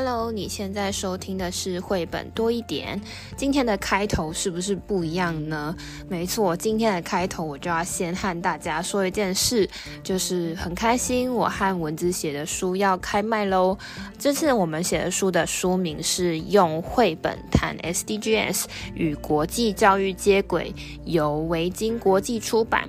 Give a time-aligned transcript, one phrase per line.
[0.00, 3.02] Hello，你现在收听的是绘本多一点。
[3.36, 5.74] 今天的开头是不是不一样呢？
[6.08, 9.68] 没错，今天的开头我就要先和大家说一件事，
[10.04, 13.76] 就是很开心，我和文字写的书要开卖喽。
[14.16, 20.72] 这次我们写的书的书名是《用绘本谈 SDGs 与国际教育接轨》，
[21.06, 22.88] 由维京国际出版。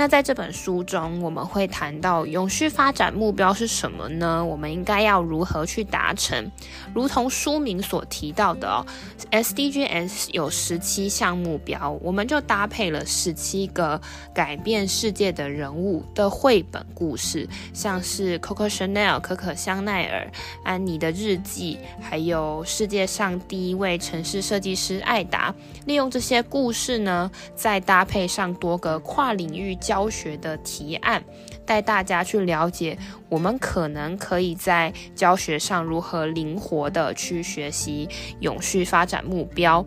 [0.00, 4.42] 那在这本书中，我们会谈到永续发展目标是什么呢？
[4.42, 6.50] 我们应该要如何去达成？
[6.94, 8.86] 如同书名所提到的哦
[9.30, 14.00] ，SDGs 有十七项目标，我们就搭配了十七个
[14.32, 20.32] 改变世界的人物的绘本故事，像是 Coco Chanel 可可香奈儿、
[20.64, 25.54] 安妮的日记，还有世界上第一位城市设计师艾达。
[25.84, 29.76] 利用这些故事呢，再搭配上多个跨领域。
[29.90, 31.20] 教学的提案，
[31.66, 32.96] 带大家去了解，
[33.28, 39.84] 我们可能可以在教学上如何灵活的去学习永续发展目标。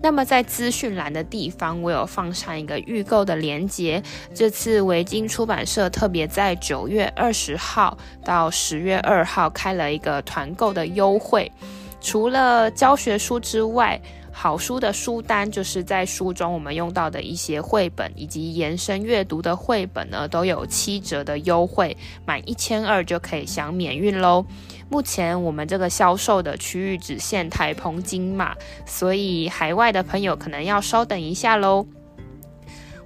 [0.00, 4.02] 那么在资讯栏的地方，我有放上一个预购的链接。
[4.32, 11.52] 这次维京出版社特别在九月二十号到十月二号开了一个团购的优惠，
[12.00, 14.00] 除了教学书之外。
[14.36, 24.44] 好书的书单就是在书中我们用到的一些绘本以及延伸阅读的绘本呢，都有七折的优惠，满一千二就可以享免运喽。
[24.90, 28.54] 目前我们这个销售的区域只限台澎金马，
[28.84, 31.86] 所以海外的朋友可能要稍等一下喽。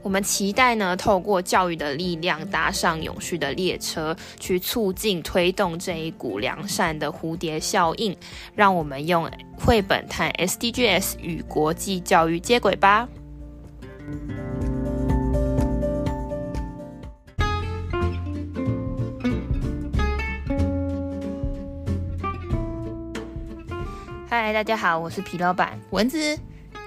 [0.01, 8.17] 我们期待呢，透过教育的力量，搭上永续的列车，去促进推动这一股良善的蝴蝶效应。
[8.55, 13.07] 让我们用绘本谈 SDGs 与国际教育接轨吧。
[24.31, 26.39] 嗨，大家好，我是皮老板蚊子。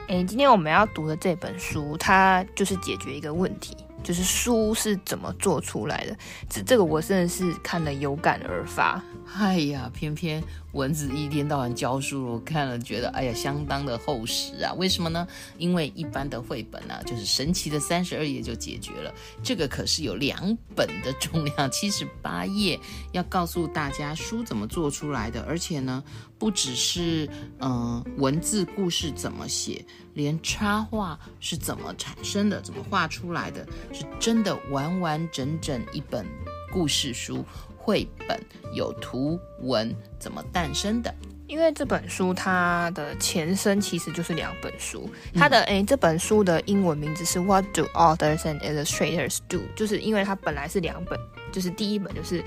[0.07, 6.17] 诶，今天我们要读的这本书，它就是解决一个问题，就是书是怎么做出来的。
[6.49, 9.01] 这这个我真的是看了有感而发。
[9.33, 14.73] 哎呀，偏偏蚊子一天到晚教书，我看了觉得哎呀，相当的厚实啊。
[14.73, 15.25] 为什么呢？
[15.57, 22.77] 因为一般的绘本呢、啊，就是神奇的三十二页就解决了，这个可是有两本的重量，七十八页，
[23.13, 26.03] 要告诉大家书怎么做出来的，而且呢，
[26.41, 27.29] 不只是
[27.59, 29.85] 嗯、呃、文字故事怎么写，
[30.15, 33.63] 连插画是怎么产生的，怎么画出来的，
[33.93, 36.25] 是真的完完整整一本
[36.71, 37.45] 故事书。
[37.77, 38.39] 绘本
[38.73, 41.13] 有图文怎么诞生的？
[41.47, 49.61] 因为这本书它的前身其实就是两本书，它的诶这本书的英文名字是 What do authors and illustrators do？
[49.75, 51.19] 就是因为它本来是两本，
[51.51, 52.43] 就是第一本就是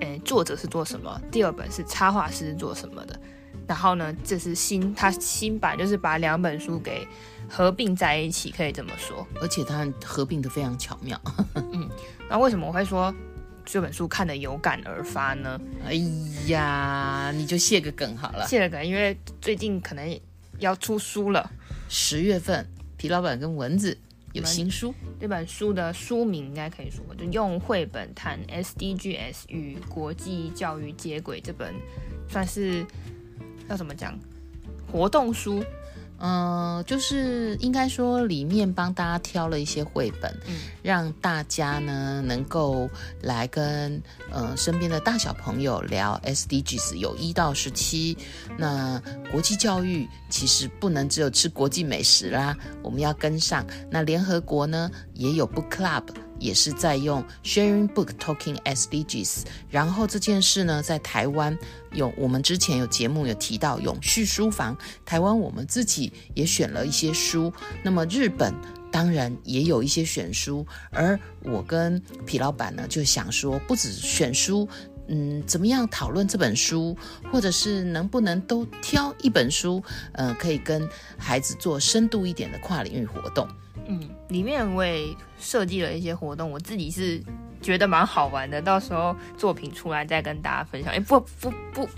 [0.00, 3.18] 诶作者是做什么，第二本是插画师是做什么的。
[3.66, 7.06] 然后呢，这是新它新版，就是把两本书给
[7.48, 9.26] 合并在一起，可以这么说。
[9.40, 11.18] 而且它合并的非常巧妙。
[11.72, 11.88] 嗯，
[12.28, 13.14] 那为什么我会说？
[13.66, 15.58] 这本书看的有感而发呢？
[15.86, 15.94] 哎
[16.48, 18.46] 呀，你就谢个梗好了。
[18.46, 20.20] 谢个梗，因为最近可能
[20.58, 21.50] 要出书了。
[21.88, 22.68] 十月份，
[22.98, 23.96] 皮老板跟蚊子
[24.34, 24.94] 有新书。
[25.18, 31.40] 这本书的书名应该可以说，就用绘本谈 SDGs 与国际教育接轨。
[31.40, 31.72] 这本
[32.28, 32.84] 算是
[33.68, 34.18] 要怎么讲？
[34.92, 35.64] 活动书。
[36.26, 42.88] 嗯、呃，就是应该说里面帮大家挑了一些绘本，嗯，让大家呢能够
[43.20, 44.02] 来跟
[44.32, 48.16] 呃身边的大小朋友聊 SDGs，有一到十七。
[48.56, 48.98] 那
[49.30, 53.66] 国际教育其实不能只有吃国际美食啦，我们要跟上。
[53.90, 56.04] 那联合国呢也有 Book Club。
[56.44, 61.58] 也是在用 Sharing Book Talking SDGs，然后这件事呢，在台湾
[61.92, 67.50] 有我们之前有节目有提到永续书房，台湾我们自己也选了一些书，
[67.82, 68.54] 那么日本
[68.92, 74.68] 当然也有一些选书，而我跟皮老板呢就想说，不止选书，
[75.08, 76.94] 嗯，怎么样讨论这本书，
[77.32, 79.82] 或者是能不能都挑一本书，
[80.12, 80.86] 呃，可以跟
[81.16, 83.48] 孩子做深度一点的跨领域活动。
[83.86, 87.22] 嗯，里面我也设计了一些活动，我自己是
[87.60, 88.60] 觉得蛮好玩的。
[88.60, 90.92] 到时候作品出来再跟大家分享。
[90.92, 91.88] 哎，不不不，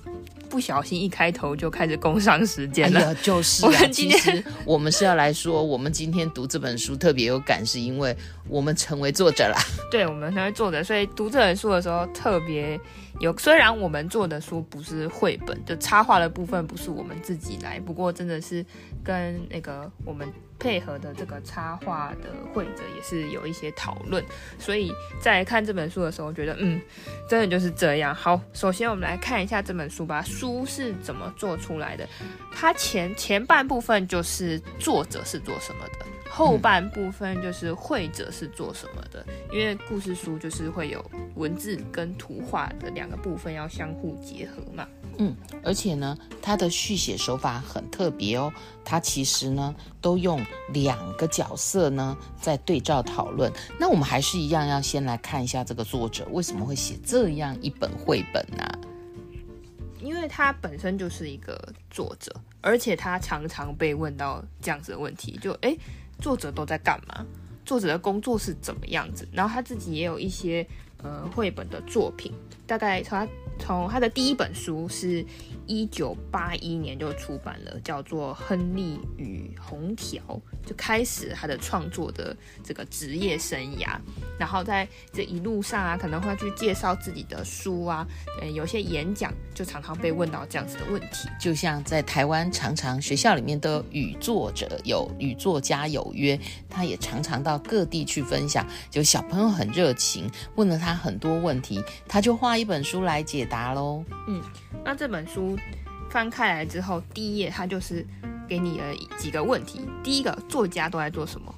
[0.48, 3.00] 不小心一开头就开始工商时间了。
[3.00, 8.16] 哎， 就是啊，我们今天我们是要来说，我们今天读这本书特别有感，是因为
[8.48, 9.56] 我们成为作者啦。
[9.90, 12.78] 对，我们成为作者，所以读这本书的时候特别
[13.20, 13.36] 有。
[13.38, 18.64] 虽然我们做的书不是绘本，就插画的部分不是我们自己来，不过真的是
[19.04, 20.32] 跟那个我们。
[20.58, 24.24] 配合的这个插画的绘者也是有一些讨论，
[24.58, 24.90] 所以
[25.20, 26.80] 在看这本书的时候，觉得嗯，
[27.28, 28.14] 真的就是这样。
[28.14, 30.22] 好，首先我们来看一下这本书吧。
[30.22, 32.08] 书是怎么做出来的？
[32.50, 39.24] 它前前半部分就是作者是做什么的，后半部分就是会者是做什么的。
[39.52, 44.86] 因为故事书就是会有文字跟图画的两个部分要相互结合嘛。
[45.18, 45.34] 嗯，
[45.64, 48.52] 而且呢，它的续写手法很特别哦。
[48.84, 53.50] 它其实呢，都用两个角色呢在对照讨论。
[53.78, 58.62] 那我们还是一样要先来看一下这个作者为什么会写这样一本绘本呢？
[59.98, 61.58] 因为他本身就是一个
[61.90, 62.30] 作者，
[62.60, 65.76] 而且他常常被问到这样子的问题，就诶，
[66.18, 67.24] 作者都在干嘛？
[67.64, 69.26] 作者的工作是怎么样子？
[69.32, 70.66] 然后他自己也有一些
[71.02, 72.32] 呃绘本的作品，
[72.66, 73.28] 大概从他。
[73.58, 75.24] 从他的第一本书是
[75.66, 80.22] 一九八一年就出版了，叫做《亨利与红条》，
[80.68, 83.98] 就开始他的创作的这个职业生涯。
[84.38, 88.06] 然后在这一路上啊，可能会去介绍自己的书啊，
[88.42, 91.30] 嗯，有些演讲就常常被问到这样子的问题。
[91.40, 96.38] 就像在台湾，常常学校里面都与作者有与作家有约，
[96.68, 98.66] 他也常常到各地去分享。
[98.90, 104.04] 就小朋友很热情，问了他很多问题，他就画一本书来解答喽。
[104.28, 104.42] 嗯，
[104.84, 105.58] 那这本书
[106.10, 108.06] 翻开来之后，第一页他就是
[108.46, 109.80] 给你了几个问题。
[110.04, 111.54] 第一个，作家都在做什么？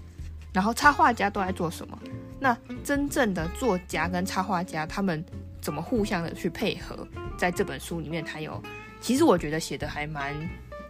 [0.53, 1.99] 然后插画家都在做什么？
[2.39, 5.25] 那真正的作家跟插画家他们
[5.69, 7.07] 怎么互相的去配合？
[7.37, 8.59] 在这本书里面，它有
[9.03, 10.35] 其实我觉得写的还蛮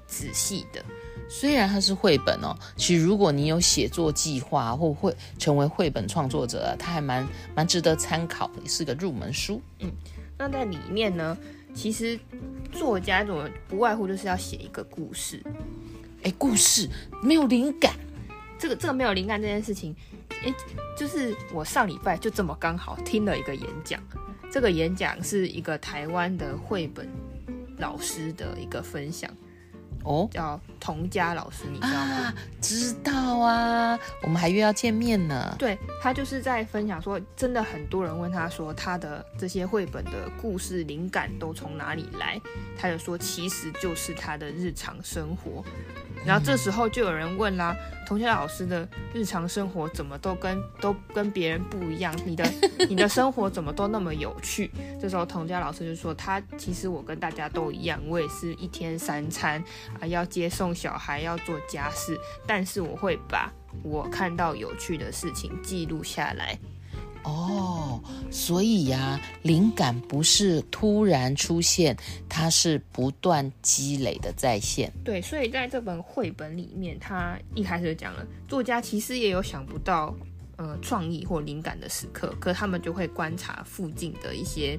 [0.06, 0.80] 仔细的。
[1.28, 7.26] 虽然它是绘本哦，其实如果你有写作计划或会成为绘本创作者，它还蛮
[7.56, 9.60] 蛮值得参考是个入门书。
[9.80, 9.90] 嗯。
[10.38, 11.36] 那在里面呢，
[11.74, 12.16] 其实
[12.70, 15.42] 作家怎么不外乎就是要写一个故事。
[16.22, 16.88] 哎，故事
[17.20, 17.92] 没有灵感，
[18.56, 19.92] 这个这个没有灵感这件事情，
[20.44, 20.54] 哎，
[20.96, 24.00] 就是我上礼拜就这么刚好听了一个演讲，
[24.50, 27.08] 这个演讲是一个台湾的绘本
[27.78, 29.30] 老师的一个分享。
[30.04, 32.14] 哦，叫童佳老师，你知道吗？
[32.14, 35.54] 啊，知道啊，我们还约要见面呢。
[35.58, 42.40] 对，他就是在分享说，真的很多人问他说，他的这些绘本的故事灵感都从哪里来？
[42.78, 45.64] 他就说，其实就是他的日常生活。
[46.26, 47.76] 然后这时候就有人问啦，
[48.06, 52.14] 童佳老师的日常生活怎么都跟都跟别人不一样？
[52.26, 52.44] 你的
[52.88, 54.70] 你的生活怎么都那么有趣？
[55.00, 59.62] 这时候童佳老师就说，他其实我跟大家都一样，我也是一天三餐
[60.00, 66.58] 啊，要接送小孩，要做家事，但是我会把我看到有趣的事情记录下来。
[67.28, 71.94] 哦，所以呀、啊，灵感不是突然出现，
[72.26, 74.90] 它是不断积累的再现。
[75.04, 80.14] 对，所以在这本绘本里面，他一开始就讲了，作家其实也有想不到
[80.56, 84.78] 呃创意或灵感的时刻，可他们就会观察附近的一些，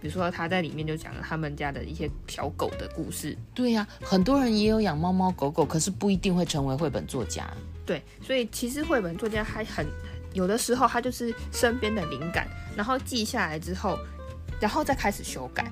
[0.00, 3.36] 比如说他在里面就讲了他们家的一些小狗的故事。
[3.52, 7.50] 对呀、啊，很多人也有养猫猫狗狗，可是不一定会成为绘本作家。
[7.84, 9.84] 对，所以其实绘本作家还很。
[10.32, 13.98] 有的时候，他就是身边的灵感，然后记下来之后，
[14.60, 15.70] 然后再开始修改。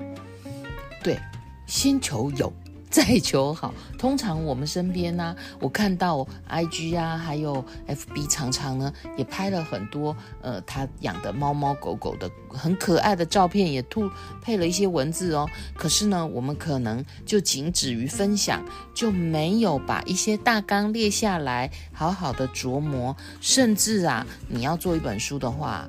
[1.03, 1.19] 对，
[1.67, 2.53] 星球有。
[2.91, 15.47] 再求好，通常我们身边呢、我看到 IG 啊，还有 FB，常常呢也拍了很多呃他养的猫猫狗狗的很可爱的照片，也吐配了一些文字哦。
[15.77, 18.65] 可是呢，我们可能就仅止于分享，
[18.95, 23.15] 就没有把一些大纲列下来，好好的琢磨。
[23.41, 25.89] 甚至啊，你要做一本书的话。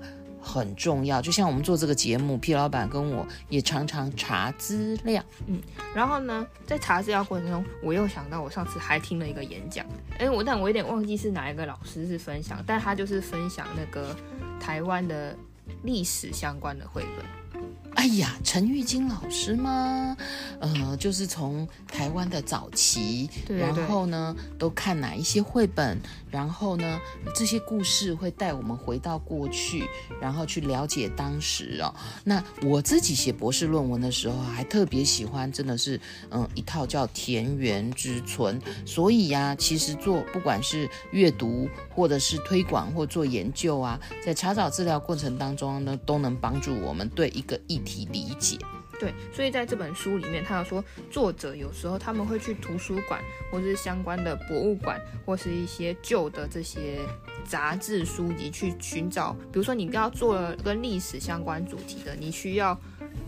[0.52, 5.62] 很重要，就像我们做这个节目，P 老板跟我也常常查资料，嗯，
[5.94, 9.86] 然后呢，在查资料过程中，我又想到我上次还听了一个演讲，
[10.18, 14.16] 哎，我但我有点忘记是哪一个老师是分享，但他就是分享那个
[14.60, 15.38] 台湾的
[15.84, 17.64] 历史相关的绘本。
[17.96, 20.16] 哎呀，陈玉金老师吗？
[20.60, 25.98] 呃，就是从台湾的早期，对对对，然后呢，都看哪一些绘本，
[26.30, 27.00] 然后呢，
[27.34, 29.88] 这些故事会带我们回到过去，
[30.22, 31.96] 然后去了解当时哦。
[32.26, 38.60] 那我自己写博士论文的时候，还特别喜欢，真的是嗯，一套叫《田园之村》。
[38.86, 48.08] 所以呀、啊，其实做不管是阅读，或者是推广，或做研究啊，在查找资料过程当中呢，都能帮助我们对一个议题。
[48.10, 48.58] 理解，
[49.00, 57.00] 对，所以在这本书里面，他有说，作者有时候他们会去图书馆，或是相关的博物馆，或是一些旧的这些
[57.46, 59.34] 杂志书籍去寻找。
[59.52, 62.78] 比如说，你要做跟历史相关主题的，你需要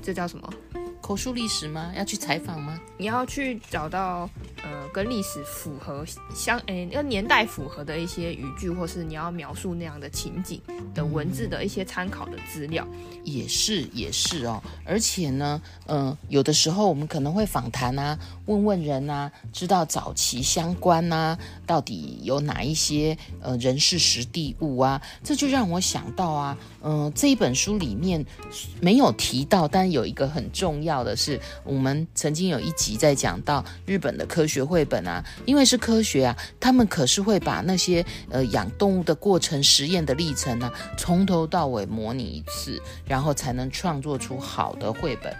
[0.01, 0.53] 这叫什么？
[1.01, 1.91] 口述历史吗？
[1.95, 2.79] 要去采访吗？
[2.97, 4.29] 你要去找到
[4.63, 10.61] 呃跟历史符合相诶那个年代符合的一些语句，或是你要描述那样的情景
[10.93, 12.85] 的文字的一些参考的资料，
[13.23, 14.61] 也是也是哦。
[14.85, 28.25] 而且呢，嗯、呃，有的时候我们可能会访谈啊，问问人啊，知道早期相关啊，到底有哪一些呃人事实地物啊，这就让我想到啊，嗯、呃，这一本书里面
[28.81, 45.31] 没有提到，但有一个很重要的是，我们曾经有一集在讲到日本的科学绘本啊，因为是科学啊，他们可是会把那些呃养动物的过程、实验的历程呢、啊，从头到尾模拟一次，然后才能创作出好的绘本。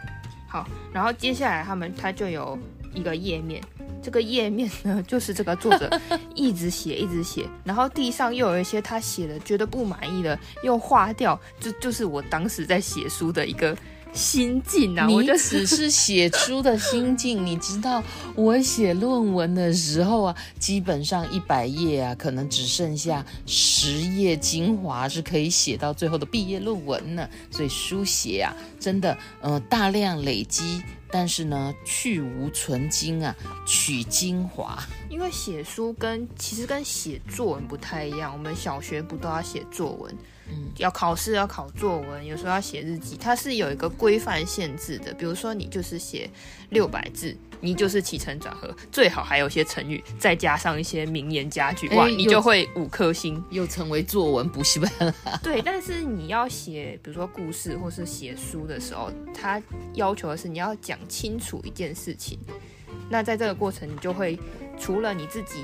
[0.48, 2.56] 好，然后接下来他们他就有
[2.94, 3.60] 一个页面，
[4.04, 5.90] 这个页面呢就是这个作者
[6.36, 13.76] 一直写一直写，然后地上又有一些他写的觉得不满意的又划掉，就就是我当时在写书的一个。
[14.14, 17.46] 心境啊，我就只是写书的心境。
[17.46, 18.04] 你知道，
[18.36, 27.28] 我写论文的时候啊，基本上一百页啊，可能只剩下十页精华是可以写到最后的毕业论文呢。
[27.50, 34.78] 所以书写啊，真的，呃，大量累积，但是呢，去无存精啊，取精华。
[35.10, 40.14] 因为写书跟其实跟写作文不太一样，我们小学不都要写作文？
[40.52, 45.14] 嗯，要考试要考作文，有时候要写日记，它是有一个规范限制的。
[45.14, 46.30] 比如说，你就是写
[46.70, 55.16] 六百字，你就是起承转合，最好还有一些成语，再加上一些名言佳句，哇，你就会五颗星，又成为作文补习班了。
[55.42, 59.62] 对，但是你要写，比如说故事或是写书的时候，它
[59.94, 62.38] 要求的是你要讲清楚一件事情。
[63.10, 64.38] 那在这个过程，你就会
[64.80, 65.64] 除了你自己。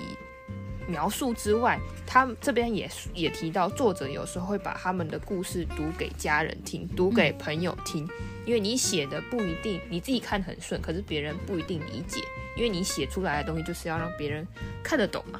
[0.87, 8.07] 描述之外，他这边也也提到，作者有时候会把他们的故事读给家人听，读给朋友听，
[8.45, 12.19] 因为你写的不一定你自己看很顺，可是别人不一定理解，
[12.57, 14.45] 因为你写出来的东西就是要让别人
[14.83, 15.39] 看得懂嘛。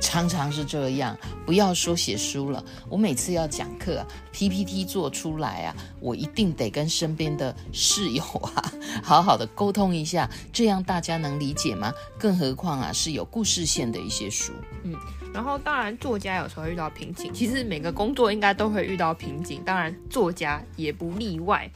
[0.00, 1.16] 常常是这样，
[1.46, 8.72] 不要说写书了，我每次要讲课，PPT 做出来啊，我一定得跟身边的室友啊，
[9.04, 11.92] 好好的沟通一下，这样大家能理解吗？
[12.18, 14.52] 更何况啊，是有故事线的一些书。
[14.82, 14.94] 嗯，
[15.32, 21.70] 然后当然作家有时候遇到瓶颈，其实每个工作应该都会遇到瓶颈，当然作家也不例外。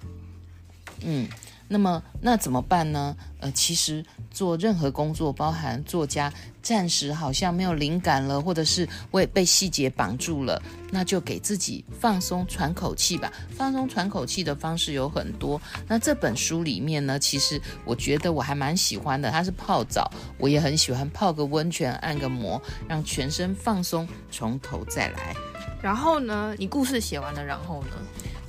[1.02, 1.28] 嗯，
[1.68, 3.16] 那么那怎么办呢？
[3.40, 4.04] 呃，其实
[4.38, 13.32] 做任何工作，包含作家，暂时好像没有灵感了，或者是我也被细节绑住了，那就给自己放松喘口气吧。
[13.50, 15.60] 放松喘口气的方式有很多。
[15.88, 25.34] 那这本书里面呢，其实我觉得我还蛮喜欢的，它是泡澡，我也很喜欢泡个温泉，按个摩，让全身放松，从头再来。
[25.82, 27.96] 然后呢，你故事写完了，然后呢？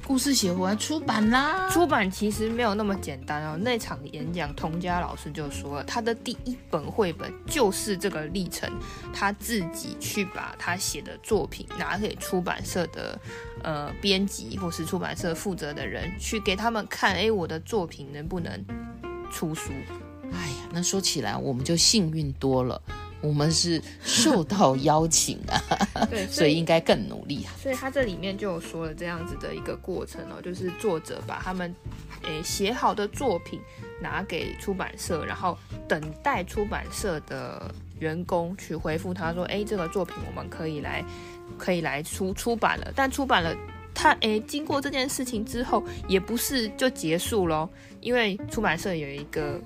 [0.10, 3.56] 故事写完出版啦，出版其实没有那么简单哦。
[3.62, 8.68] 那场演讲，童佳老师就说了，他的第一本绘本就是这个历程，
[9.14, 13.22] 他自己去把他写的作品拿给出版社的
[13.62, 18.66] 呃编辑或是出版社负责的人去给他们看，哎，我的作品能不能
[19.32, 19.72] 出书？
[20.34, 22.82] 哎呀，那说起来我们就幸运多了。
[23.22, 25.60] 我们是受到邀请啊，
[26.10, 27.52] 对， 所以，应该更努力啊。
[27.62, 31.74] 所以他这里面就有说了这样子的一个过程哦，就是作者把他们
[32.24, 33.60] 诶写好的作品
[34.02, 35.58] 拿给出版社，然后
[35.88, 41.04] 等待出版社的员工去回复他说，诶，这个作品我们可以来
[41.58, 42.92] 可以来出出版了。
[42.96, 43.54] 但出版了，
[43.94, 47.68] 他诶经过这件事情之后，也不是就结束喽，
[48.00, 49.60] 因为出版社有一个。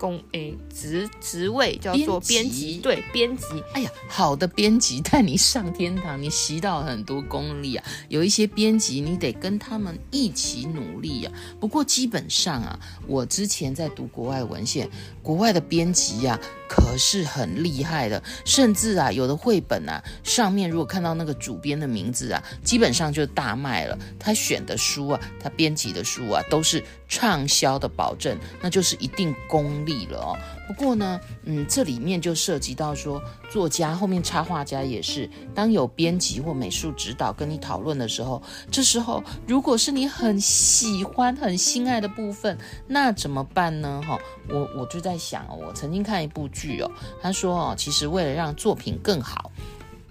[0.00, 3.44] 工诶，职职位叫做编辑，对，编辑。
[3.74, 7.84] 哎呀，好的编辑带你上天堂，你习到很多功力啊。
[8.08, 11.32] 有一些编辑，你得跟他们一起努力啊。
[11.60, 14.88] 不过基本上啊，我之前在读国外文献，
[15.22, 16.56] 国外的编辑呀、啊。
[16.70, 23.98] 可是很厉害的，甚至啊，有的绘本啊，上面如果看到那个主编的名字啊，基本上就大卖了。
[24.20, 30.38] 他选的书啊，他编辑的书啊，都是畅销的保证，那就是一定功力了哦。
[30.66, 42.56] 不过呢，嗯，这里面就涉及到说，作家后面插画家也是，当有编辑或美术指导跟你讨论的时候，这时候如果是你很喜欢、很心爱的部分，
[42.86, 44.00] 那怎么办呢？
[44.06, 44.18] 哈，
[44.48, 49.50] 我我就在想，我曾经看一部剧哦，他说哦，其实为了让作品更好，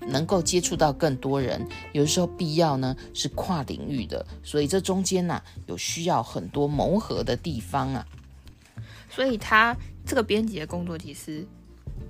[0.08, 8.06] 能够接触到更多人，有时候必要呢是跨领域的，所以这中间呢有需要很多磨合的地方啊，
[9.20, 9.76] 所以他。
[10.06, 11.46] 这个编辑的工作其实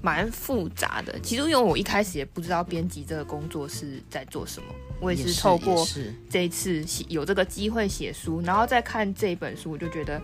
[0.02, 1.20] 蛮复杂的。
[1.20, 5.86] 其实，因为我一开始也不知道编辑这个工作是在做什么，我也是透过
[6.30, 10.22] 这一次有这个机会写书，然后再看这本书，我就觉得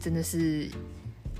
[0.00, 0.70] 真的是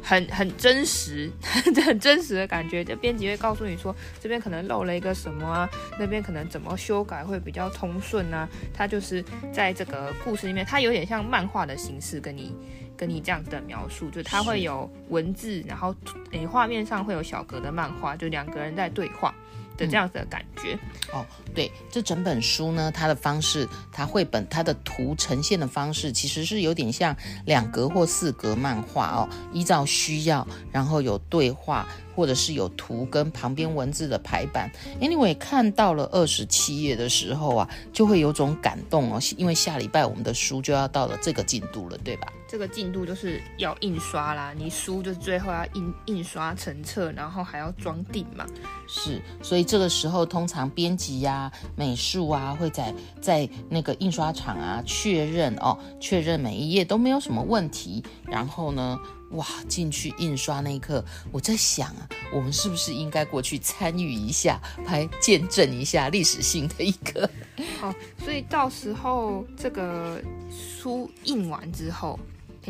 [0.02, 1.30] 很很真实，
[1.84, 2.84] 很真实的感觉。
[2.84, 8.48] 就编辑会告诉你说，这边可能漏了一个什么啊，那边可能怎么修改会比较通顺啊。
[8.72, 12.54] 它就是在这个故事里面，它有点像漫画的形式跟你
[12.96, 15.94] 跟你这样子的描述，就它会有文字，然后
[16.32, 19.34] 诶画面上会有小格的漫画，就两个人在对话。
[19.78, 27.16] 的这样子的感觉、嗯、哦，对，这整本书呢，它的方式，它绘本它的图呈现的方式，其实是有点像
[27.46, 31.86] 两格或四格漫画哦，依照需要，然后有对话。
[32.18, 34.68] 或者是有图跟旁边文字的排版
[35.00, 42.26] ，Anyway，看到了二十七页的时候啊，就会有种感动哦，因为下礼拜我们的书就要到了这个进度了，对吧？
[42.48, 48.46] 这个进度就是要印刷啦，你书就是最后要印印刷成册，然后还要装订嘛。
[48.88, 58.98] 是，所以这个时候通常编辑呀、美术啊会在在那个印刷厂啊确认哦，确认每一页都没有什么问题，然后呢。
[59.32, 59.44] 哇！
[59.68, 67.28] 进去印刷那一刻，我在想啊，我们是不是应该过去参与一下，拍见证一下历史性的一刻？
[67.78, 70.18] 好，所以到时候这个
[70.50, 72.18] 书印完之后。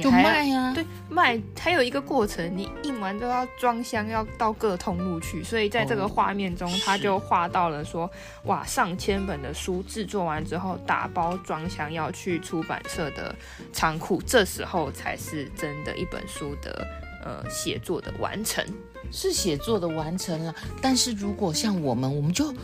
[0.02, 8.10] 就卖呀、啊，对，卖还有一个过程，你印完都要装箱，要到各通路去，所以在这个画面中，他、哦、就画到了说，
[8.44, 13.34] 哇，上千本的书制作完之后，打包装箱要去出版社的
[13.72, 16.86] 仓库，这时候才是真的一本书的
[17.24, 18.64] 呃写作的完成，
[19.10, 20.54] 是写作的完成了。
[20.80, 22.54] 但是如果像我们，我们就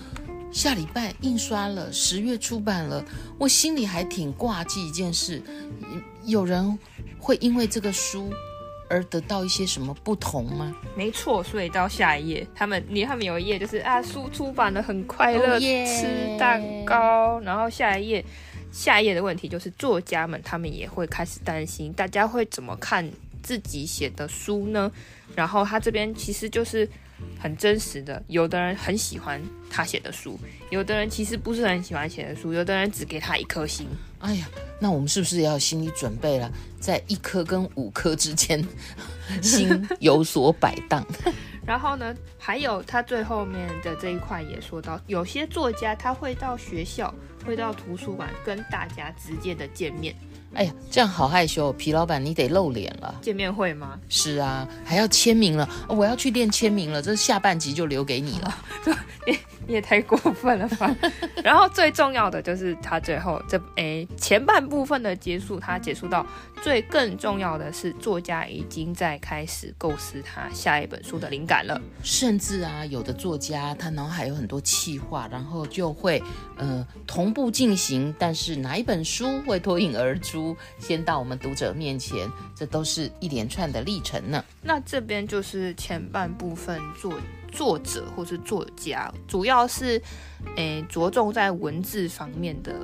[0.53, 3.05] 下礼拜印刷了，十月出版了，
[3.38, 5.43] 我心里还挺挂记一件事，
[6.25, 6.79] 有人。
[7.25, 8.31] 会因为这个书
[8.90, 10.76] 而得到一些什么不同吗？
[10.95, 15.61] 没错，所以到下一页，他们你他们有一页就是啊，书出版的很快乐，oh.
[15.61, 17.40] 吃蛋糕。
[17.40, 18.25] 然后下一页，
[18.71, 23.11] 下一页的问题就是作家们他们也会开始担心，大家会怎么看
[23.43, 24.93] 自己写的书呢？
[25.35, 26.87] 然后他这边其实就是。
[27.38, 29.40] 很真实的，有的人很喜欢
[29.71, 30.38] 他写的书，
[30.69, 33.87] 有的人其实不是很喜欢写的书，有的人只给他一颗星。
[34.25, 34.49] 哎呀，
[34.81, 36.50] 那我们是不是也要心理准备了，
[36.81, 38.66] 在一颗跟五颗之间，
[39.43, 41.05] 心有所摆荡？
[41.66, 50.14] 然后呢，还有他最后面的这一块也说到，有些作家他会到学校，会到图书馆跟大家直接的见面。
[50.55, 53.14] 哎呀，这样好害羞，皮老板你得露脸了。
[53.21, 53.99] 见面会吗？
[54.09, 57.03] 是啊，还要签名了，我要去练签名了。
[57.03, 58.59] 这下半集就留给你了。
[59.27, 60.95] 你你 也太过分了吧！
[61.43, 66.25] 然后最重要的就是他最后这诶前半部分的结束，他结束到
[66.64, 71.79] 最更重要的是作家已经在开始构思他下一本书的灵感了。
[72.03, 76.22] 甚至啊，有的作家他脑海有很多气划，然后就会
[76.57, 78.14] 呃同步进行。
[78.18, 84.42] 但是哪一本书会脱颖而出，先到我们读者面前，这都是一连串的历程呢。
[84.62, 87.12] 那这边就是前半部分作。
[87.53, 89.96] 作者或是作家，主要是，
[90.57, 92.74] 诶、欸，着重在文字方面的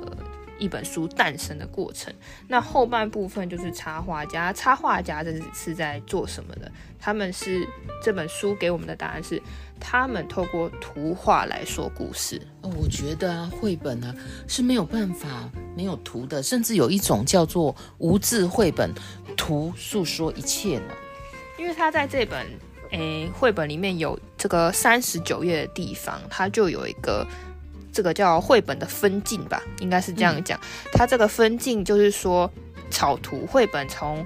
[0.61, 2.13] 一本书诞生的过程。
[2.47, 6.71] 那后半部分就是插画家，插画家这是是在做什么的？
[6.99, 7.67] 他们是
[8.01, 9.41] 这本书给我们的答案是，
[9.79, 12.39] 他们透过图画来说故事。
[12.61, 14.15] 我觉得啊，绘本啊
[14.47, 18.93] 是没有办法没有图的，甚至有一种叫做无字绘本，
[19.35, 20.93] 图诉说一切呢。
[21.57, 22.45] 因为他在这本。
[22.91, 27.25] 诶，绘本里面有这个三十九页的地方，它就有一个
[27.91, 30.59] 这个叫绘本的分镜吧，应该是这样讲。
[30.59, 30.61] 嗯、
[30.93, 32.51] 它这个分镜就是说
[32.89, 34.25] 草图绘本从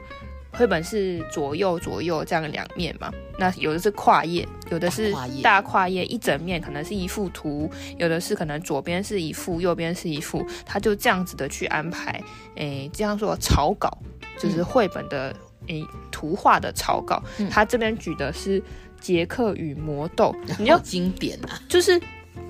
[0.51, 12.21] 绘本是左右左右这样两面嘛，那有的是跨页，有的是大跨页，一整面可能是一幅图，有的是可能左边是一幅，右边是一幅，它就这样子的去安排。
[12.55, 13.97] 诶，这样说草稿
[14.39, 15.29] 就是绘本的。
[15.31, 15.35] 嗯
[15.67, 18.61] 诶，图画的草稿，嗯、他这边举的是
[19.01, 21.99] 杰克与魔豆，你要经典啊，就是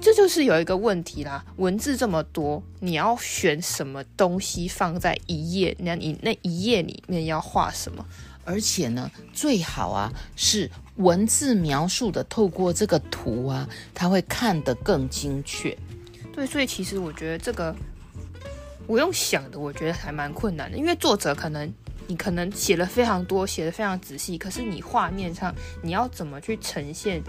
[0.02, 5.76] 这就是有一个问题啦，文字这么多，你要选什么东西放在一页？
[5.80, 8.06] 那你那一页里面要画什么？
[8.44, 15.76] 而且呢，最好啊是文字描述的，透过这个图啊，他会看得更精确。
[16.34, 17.76] 对，所以其实我觉得这个
[18.86, 21.74] 我用想的，我觉得还蛮困难的，因为作者可能。
[22.08, 27.20] 你可能写了非常多，写的非常仔细，可是你画面上你要怎么去呈现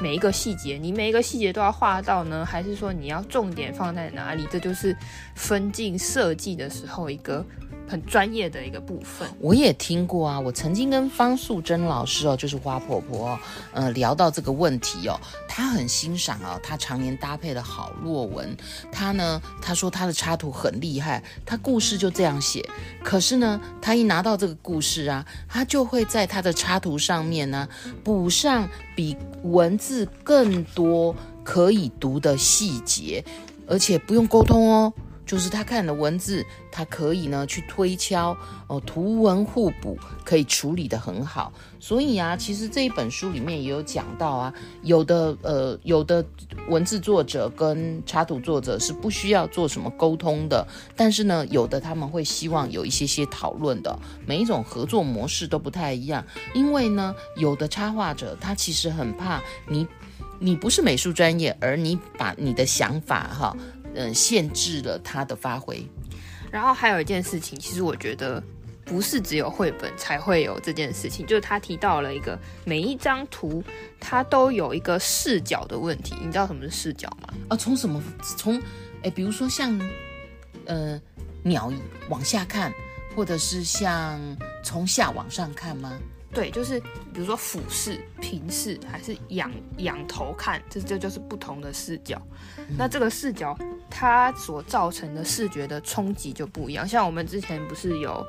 [0.00, 0.78] 每一个细节？
[0.78, 2.44] 你每一个细节都要画到呢？
[2.44, 4.46] 还是说你要重点放在哪里？
[4.50, 4.96] 这就是
[5.34, 7.44] 分镜设计的时候一个
[7.88, 9.28] 很专业的一个部分。
[9.40, 13.38] 我也听过啊，我曾经跟方素珍老师哦，就是花婆婆，
[13.72, 18.56] 呃，聊到这个问题哦，她很欣赏啊，她常年搭配的好落文，
[18.92, 22.68] 她呢，她说她的插图很厉害，她故事就这样写，
[23.02, 27.68] 可是呢，她一拿到这个故事啊，她就会在她的插图上面呢
[28.04, 33.24] 补上比文字更多可以读的细节，
[33.66, 34.92] 而且不用沟通哦。
[35.28, 38.34] 就是他看的文字，他可以呢去推敲
[38.66, 41.52] 哦，图文互补，可以处理得很好。
[41.78, 46.24] 所以啊，其实这一本书里面也有讲到啊，有的呃，有的
[46.68, 53.96] 文字作者跟插图作者是不需要做什么沟通的，但是呢，有的他们会希望有一些些讨论的。
[54.26, 59.86] 每一种合作模式都不太一样，因为呢，有的插画者他其实很怕你，
[60.38, 63.54] 你不是美术专业，而你把你的想法哈。
[63.94, 65.86] 嗯，限制了他的发挥。
[66.50, 68.42] 然后还有一件事情，其实我觉得
[68.84, 73.62] 不是只有绘本才会有这件事情，就是他提到了一个每一张图
[74.00, 76.14] 它都有一个视角的问题。
[76.20, 77.34] 你知道什么是视角吗？
[77.48, 78.02] 啊，从什么？
[78.36, 78.60] 从
[79.02, 79.78] 诶，比如说像
[80.64, 81.00] 呃
[81.42, 81.70] 鸟
[82.08, 82.72] 往下看，
[83.14, 84.18] 或者是像
[84.64, 85.98] 从下往上看吗？
[86.32, 86.78] 对，就是
[87.12, 92.20] 比如说俯视、平视，还是仰仰头看，这这就是不同的视角。
[92.58, 96.86] 嗯、那这个视角它所造成的视觉的冲击就不一样。
[96.86, 98.24] 像我们之前不是有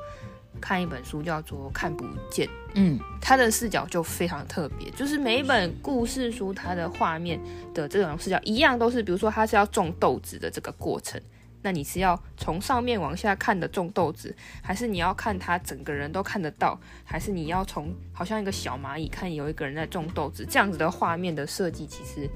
[0.60, 7.38] 看一本书叫做《看不见》，嗯，它的视角就非常特别，就是每一本故事书它的画面
[7.74, 11.20] 的这种视角一样，都是比如说它是要种豆子的这个过程。
[11.62, 22.28] 那你是要从上面往下看的种豆子，还是你要看他整个人都看得到，还是你要从好像一个小蚂蚁看有一个人在种豆子这样子的画面的设计，其实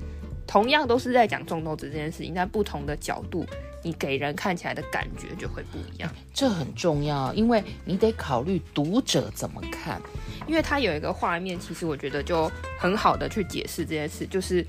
[0.47, 3.47] 同样都是在讲种豆子这件事情，在不同的角度，
[3.83, 6.11] 你给人看起来的感觉就会不一样。
[6.35, 9.99] 这很重要，因为你得考虑读者怎么看，
[10.47, 14.63] 因为他有一个画面，其实我觉得就很好的去解释这件事，就是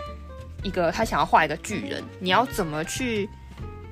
[0.63, 3.29] 一个他想要画一个巨人，你要怎么去？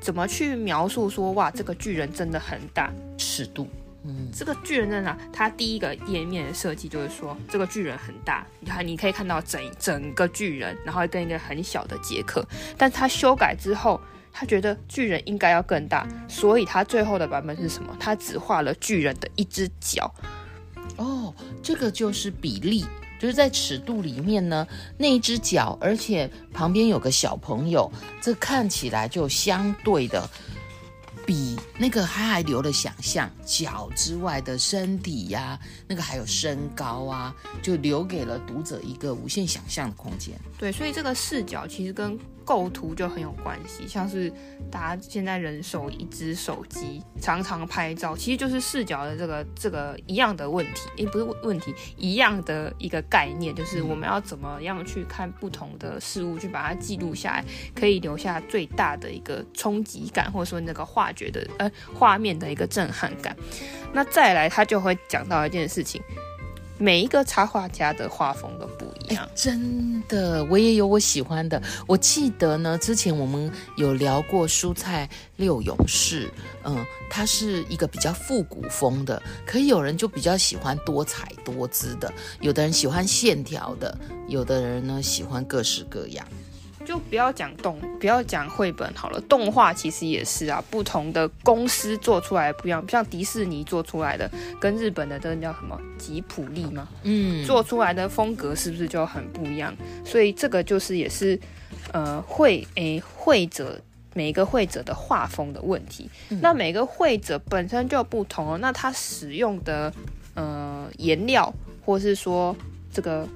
[0.03, 3.69] 怎么去描述说哇，这个巨人真的很大尺度？
[4.03, 5.17] 嗯，这个巨人在哪？
[5.31, 12.45] 他第一个页面的设计就是说这个巨人很大，你看你可以看到整整个巨人，然后跟一个很小的杰克。
[12.77, 13.97] 但他修改之后，
[14.33, 17.95] 他觉得巨人应该要更大，所以他最后的版本是什么？
[17.97, 20.13] 他只画了巨人的一只脚。
[20.97, 22.83] 哦，这个就是比例。
[23.23, 27.89] 就是在尺度里面呢，那一只脚，而且旁边有个小朋友，
[28.21, 30.29] 这看起来就相对的
[31.25, 35.57] 比那个他还留了想象，脚之外的身体呀、
[35.87, 40.37] 那个还有身高啊，就留给了读者一个无限想象的空间。
[40.57, 44.31] 对，所以这个视角其实跟构图就很有关系，像是
[44.71, 63.35] 大家现在人手一只手机，常常拍照，其实就是视角的这个这个一样的问题，诶，不是问题，一样的一个概念，就是我们要怎么样去看不同的事物，去把它记录下来，可以留下最大的一个冲击感，或者说那个画觉的呃画面的一个震撼感。
[63.93, 66.01] 那再来，他就会讲到一件事情。
[66.83, 71.61] 每一个插画家的画风都不一样，真的，我也有我喜欢的。
[71.87, 76.29] 我记得呢，之前我们有聊过蔬菜六勇士，
[76.65, 86.27] 嗯，它是一个比较复古风的，可有人就比较喜欢多彩多姿的，有的人喜欢线条的，有的人呢喜欢各式各样。
[86.85, 89.19] 就不要讲动，不要讲绘本好了。
[89.21, 96.87] 动画其实也是啊，不同的公司做出来不一样，像迪士尼做出来的，跟日本的这个叫什么吉普力吗？
[97.03, 99.73] 嗯，做出来的风格是不是就很不一样？
[100.03, 101.39] 所以这个就是也是
[101.91, 103.79] 呃绘诶绘者
[104.13, 106.09] 每一个绘者的画风的问题。
[106.29, 109.93] 嗯、那每个绘者本身就不同哦，那他使用的
[110.33, 111.53] 呃颜料，
[111.85, 112.55] 或是说
[112.91, 113.27] 这个。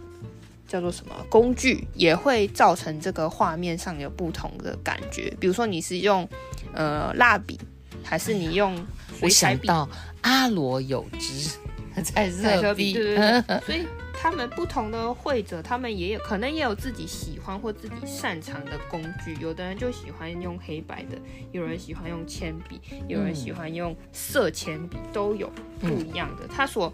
[0.67, 5.33] 叫做什么工具也会造成这个画面上有不同的感觉。
[5.39, 6.27] 比如说你是用
[6.73, 7.59] 呃蜡笔，
[8.03, 8.75] 还是你用
[9.19, 9.61] 水彩笔？
[9.61, 9.89] 我想到
[10.21, 11.57] 阿罗有之
[12.03, 13.59] 彩色笔，对对对。
[13.65, 13.87] 所以
[14.19, 19.37] 他们不同的绘者，他们也有可能也有自己喜欢或自己擅长的工具。
[19.39, 21.17] 有的人就喜欢用黑白的，
[21.51, 26.47] 有人喜欢用铅笔，有人喜欢用色铅笔，都有不一样的。
[26.47, 26.91] 他所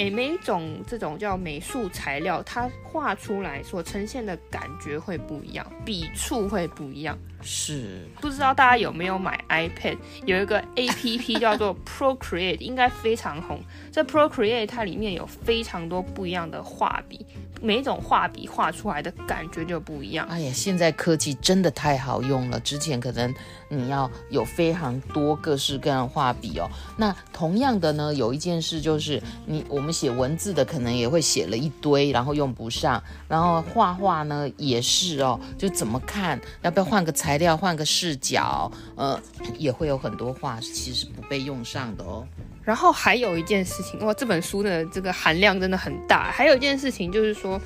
[0.00, 7.18] 诶，每一种这种叫美术材料，它画出来所呈现的感觉会不一样，笔触会不一样。
[7.42, 9.98] 是，不知道大家有没有买 iPad？
[10.24, 13.60] 有一个 APP 叫做 Procreate，应该非常红。
[13.92, 17.24] 这 Procreate 它里面有非常多不一样的画笔，
[17.60, 20.26] 每一种画笔画出来的感觉就不一样。
[20.28, 22.60] 哎呀，现在科技真的太好用了。
[22.60, 23.34] 之前可能
[23.68, 26.68] 你要有非常多各式各样的画笔哦。
[26.98, 33.02] 那同样的呢，有一件事就是你我们写文字的可能也会写了一堆，然后用不上。
[33.28, 39.20] 然后画画呢也是哦，就怎么看，要不要换个材料，换个视角，呃，
[39.56, 42.26] 也会有很多画其实不被用上的哦。
[42.62, 46.30] 然后还有一件事情，哇，这本书的这个含量真的很大。
[46.30, 47.60] 还有一件事情就是说，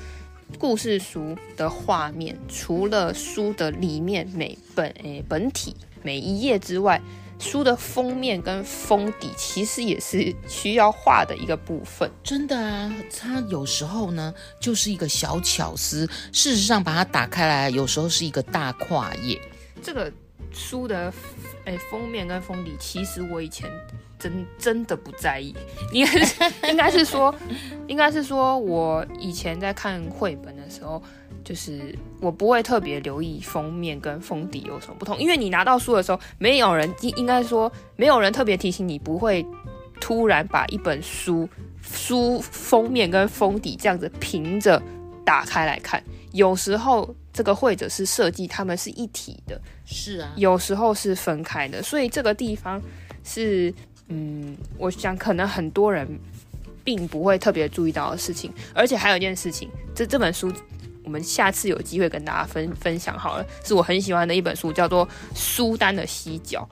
[0.57, 6.99] 故事书的画面，除了书的里面每本诶本体每一页之外，
[7.39, 12.09] 书的封面跟封底其实也是需要画的一个部分。
[12.23, 19.39] 真的啊，它有时候呢就是一个小巧思，事实上把它打开来，有时候是一个大跨页。
[19.81, 20.11] 这个
[20.51, 21.13] 书的
[21.65, 23.69] 诶封面跟封底，其实我以前。
[24.17, 25.53] 真真的不在意，
[25.91, 27.35] 应该是应该是说，
[27.85, 31.03] 应该是说，我以前在看绘本的时候，
[31.45, 39.45] 就是我不会特别留意封面跟封底有什么不同，因为你拿到书的时候，没有人应应该说没有人特别提醒你，不会
[40.01, 41.47] 突然把一本书
[41.81, 44.81] 书封面跟封底这样子平着
[45.23, 46.03] 打开来看，
[46.33, 52.81] 有时候这个绘者是设计他们是一体的，是啊，有时候是分开的，所以这个地方
[53.23, 53.73] 是。
[54.07, 56.07] 嗯，我想可能很多人
[56.83, 60.53] 并不会特别注意到的事情，而且还有一件事情，这这本书
[61.05, 66.67] 我们下次有机会跟大家分分享好了，是我很喜欢的一本书，叫做《苏丹的犀角》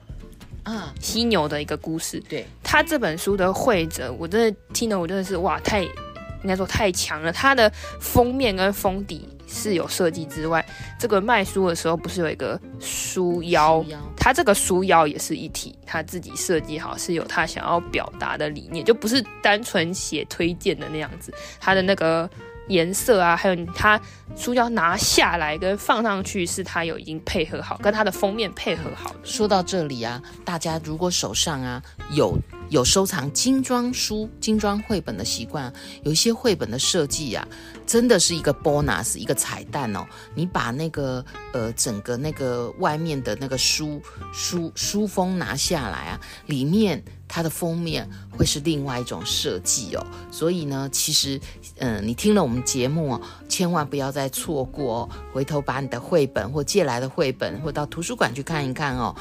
[0.70, 2.22] 啊，犀牛的一个故事。
[2.28, 9.28] 对，他这本书的绘者，我真的听了，我真的是哇，太应该说太强了，它的封面跟封底。
[9.46, 10.64] 是有设计之外，
[10.98, 13.82] 这个卖书的时候不是有一个书腰？
[13.82, 21.32] 书腰，它这个书腰也是一体，他自己设计好，是有他想要表达的理念，就不是单纯写推荐的那样子。
[21.60, 22.28] 他的那个
[22.68, 24.00] 颜色啊，还有它
[24.36, 29.16] 书要拿下来跟放上去，是它有已经配合好，跟它的封面配合好的。
[29.22, 32.38] 说到这里啊，大家如果手上啊有。
[32.70, 35.70] 有收藏精装书、精装绘本的习惯，
[36.02, 37.46] 有一些绘本的设计呀，
[37.86, 40.04] 真的是一个 bonus，一个彩蛋哦。
[40.34, 41.22] 你把那个
[41.52, 44.00] 呃整个那个外面的那个书
[44.32, 47.04] 书书封拿下来啊，里面。
[47.34, 51.40] 它的封面会是另外一种设计哦，所以呢，其实，
[51.78, 59.12] 嗯、你听了我们节目哦，千万不要再错过哦，回头把你的绘本或借来的绘本，或到图书馆去看一看哦，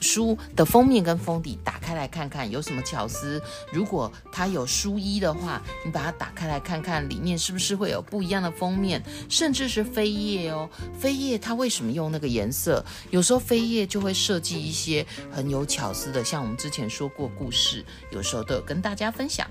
[0.00, 3.42] 书的封面跟封底打开来看看有什么巧思。
[3.72, 10.70] 如果它有书衣的话，你把它打开来看看，里面是不是会有不一样的封面，甚至是扉页哦，
[11.02, 12.84] 扉页它为什么用那个颜色？
[13.10, 17.55] 有时候扉页就会设计一些很有巧思的，像我们之前说过故事。
[17.56, 19.48] 是，有时候都有跟大家分享。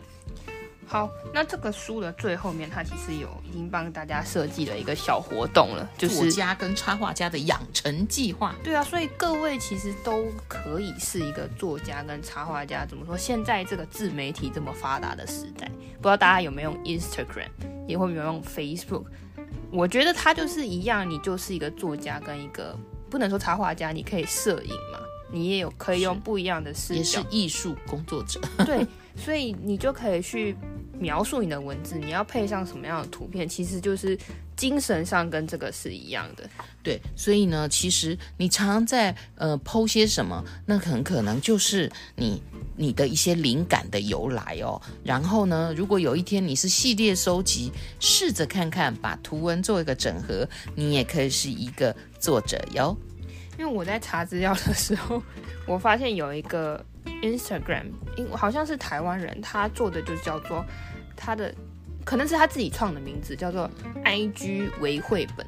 [0.88, 8.56] 好，那这个书的最后面，它其实有已经帮大家设计了一个小活动了，就是作家跟插画家的养成计划。
[8.64, 12.86] 对啊，所以各位其实都可以是一个作家跟插画家。
[12.86, 13.18] 怎么说？
[13.18, 17.50] 现在这个自媒体这么发达的时代，不知道大家有没有用 Instagram，
[17.88, 19.06] 也会没有用 Facebook？
[19.72, 22.78] 我觉得它就是一样，你就是一个作家跟一个
[23.10, 25.00] 不能说插画家，你可以摄影嘛。
[25.36, 28.40] 你也有可以用不一样的视角，也是艺术工作者。
[28.66, 30.56] 对，所以你就可以去
[30.98, 34.18] 描述你的文字，你要配上什么样的图片，其实就是
[34.56, 36.50] 精神上跟这个是一样的。
[36.82, 42.42] 对，所以呢，其实你常常在呃 po 些什么，那很可能就是你
[42.78, 44.82] 你的一些灵感的由来哦。
[45.04, 52.96] 然后呢，如果有一天你是系列收集，试着看看把图文做一个整合，你也可以是一个作者哟。
[53.58, 55.22] 因为我在查资料的时候，
[55.66, 56.84] 我发现有一个
[57.22, 57.86] Instagram，
[58.18, 60.66] 因好像是台湾人，他做的就叫做
[61.16, 61.54] 他的，
[62.04, 63.70] 可能是他自己创的名字，叫做
[64.04, 65.46] IG 为绘本。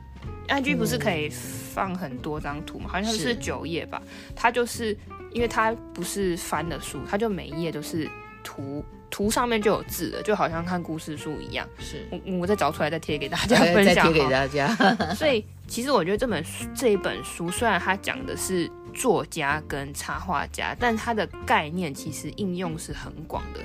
[0.47, 2.89] IG 不是可以放很多张图吗？
[2.89, 4.01] 好像是九页吧。
[4.35, 4.97] 他就是
[5.31, 8.09] 因为他不是翻的书，他就每一页都是
[8.43, 8.83] 图。
[9.09, 11.67] 图上面就有字了，就好像看故事书一样。
[11.79, 13.95] 是，我我再找出来再贴给大家 分享。
[13.95, 14.67] 再贴给大家。
[15.15, 23.59] 所以其实我觉得这本书这一本书虽然它讲的是作家跟插画家，但它的概念其实应用是很广的。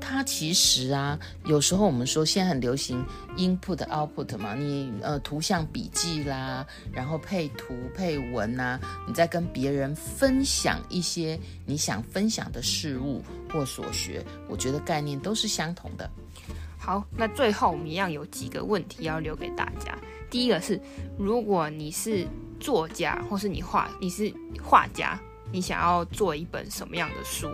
[0.00, 3.04] 它其实啊，有时候我们说现在很流行
[3.36, 16.08] input output 嘛，你呃图像笔记啦，然后配图配文啊，你在跟别人分享一些你想分享的事物或所学，我觉得概念都是相同的。
[16.78, 19.98] 好，那最后我们一样有几个问题要留给大家。
[20.30, 20.80] 第一个是，
[21.18, 22.26] 如果你是
[22.60, 25.18] 作家，或是你画，你是画家，
[25.52, 27.48] 你想要做一本什么样的书？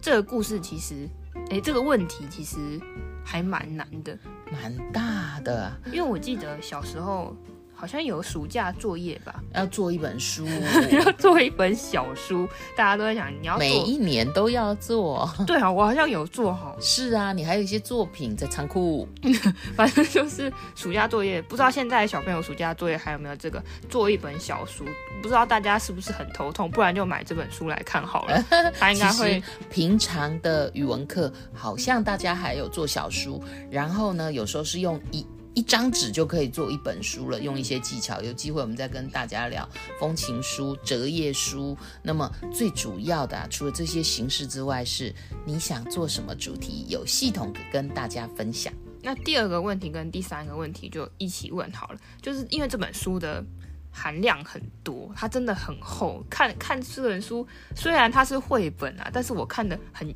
[0.00, 1.08] 这个故事其实，
[1.50, 2.80] 诶，这个问题其实
[3.24, 4.18] 还蛮难的，
[4.50, 5.72] 蛮大的。
[5.86, 7.36] 因为我记得小时候。
[7.80, 10.46] 好像有暑假作业吧，要做一本书，
[10.92, 15.26] 要做一本小书，大家都在想你要每一年都要做。
[15.46, 16.76] 对啊，我好像有做哈。
[16.78, 19.08] 是啊，你还有一些作品在仓库。
[19.74, 24.84] 反正就是暑假作业，不知道现在小朋友暑假作业还有没有这个做一本小书？
[25.22, 26.70] 不知道大家是不是很头痛？
[26.70, 28.44] 不然就买这本书来看好了。
[28.78, 29.42] 他应该会。
[29.70, 35.26] 平常的语文课好像大家还有做小书，然后呢，有时候是用一。
[35.54, 41.76] 一张纸就可以做一本书了，用一些技巧，有机会我们再跟大家聊风情书、折页书。
[42.02, 45.12] 那么最主要的啊，除了这些形式之外，是
[45.44, 48.72] 你想做什么主题，有系统跟大家分享。
[49.02, 53.44] 那第二个问题跟第三个问题就一起问好了，就是因为这本书的
[53.90, 56.24] 含量很多，它真的很厚。
[56.30, 60.14] 看看这本书，虽然它是绘本啊，但是我看的很，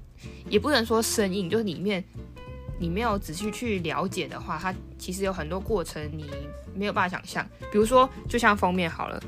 [0.49, 2.05] 也不能说生硬，就是里面。
[2.79, 6.31] 你没有仔细去了解的话，它其实有很多过程你
[6.75, 7.47] 没有办法想象。
[7.71, 9.23] 比如说，就像封面好了，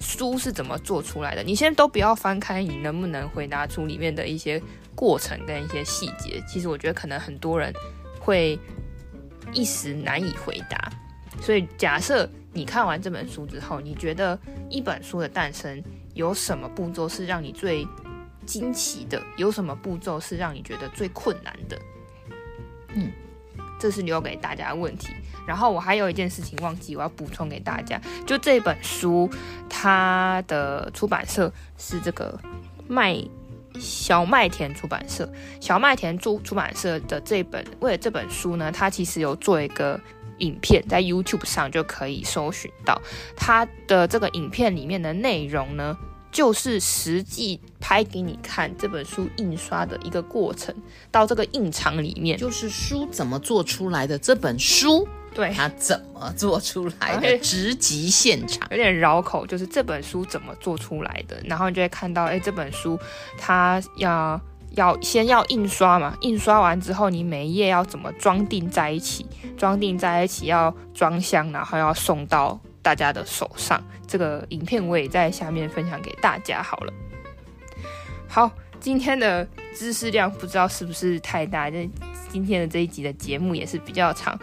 [0.00, 1.42] 书是怎么做出来的？
[1.42, 4.62] 你先都不要翻开，你能不能回答出里面的一些
[4.94, 6.42] 过程跟一些细节？
[6.46, 7.72] 其实我觉得可能很多人
[8.18, 8.58] 会
[9.52, 10.90] 一时难以回答。
[11.40, 15.82] 所以，假设你看完这本书之后，你觉得一本书的诞生
[16.12, 17.86] 有什么步骤是让你最
[18.44, 19.22] 惊奇的？
[19.36, 21.80] 有什么步骤是让你觉得最困难的？
[22.94, 23.10] 嗯，
[23.78, 25.08] 这是留给大家的问题。
[25.46, 29.28] 然后我还有一件事情忘记，我要补充给大家，就这本书，
[29.68, 32.38] 它的出版社是这个
[32.86, 33.16] 麦
[33.78, 35.28] 小麦田出版社。
[35.60, 39.98] 小麦田出出版社的这本，为了这本书呢，它其实有做一个
[40.38, 43.00] 影片，在 YouTube 上就可以搜寻到
[43.34, 45.98] 它的这个影片里面的内容呢。
[46.32, 50.74] 就是实际拍给你看这本书印刷的一个过程，
[51.10, 54.16] 到这个印厂里面，就是书怎么做出来的。
[54.18, 57.36] 这本书，对，它怎么做出来的？
[57.38, 61.40] 直击现场，有点绕口，就是这本书怎么做出来的。
[61.44, 62.98] 然后你就会看到，哎，这本书
[63.36, 64.40] 它要
[64.76, 69.26] 要先要印刷嘛，印刷完之后，你每一页要怎么装订在一起？
[69.56, 72.60] 装订在一起要装箱，然后要送到。
[72.82, 76.92] 大家的手上，这个影片我也在下面分享给大家好了。
[78.28, 81.88] 好，今天的知识量不知道是不是太大，这
[82.30, 84.38] 今天的这一集的节目也是比较长。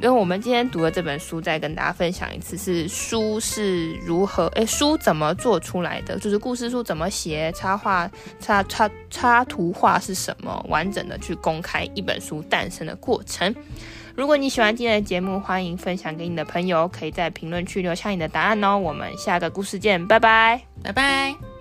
[0.00, 6.18] 那我们今天读的这本书，再跟大家分享一次，是书是如何，诶，书怎么做出来的？
[6.18, 10.64] 就是故事书怎么写，插画、插插插图画是什么？
[10.68, 13.52] 完整的去公开一本书诞生的过程。
[14.18, 18.76] 如果你喜欢今天的节目，欢迎分享给你的朋友，可以在评论区留下你的答案哦。
[18.76, 21.57] 我们下个故事见，拜拜，拜拜。